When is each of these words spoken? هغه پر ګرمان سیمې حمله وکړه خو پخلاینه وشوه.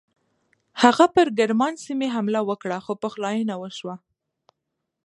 هغه 0.81 1.05
پر 1.15 1.27
ګرمان 1.39 1.73
سیمې 1.85 2.07
حمله 2.15 2.41
وکړه 2.49 2.77
خو 2.85 2.93
پخلاینه 3.03 3.55
وشوه. 3.57 3.95